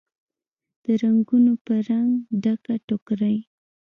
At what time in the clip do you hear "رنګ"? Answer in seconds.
1.89-2.09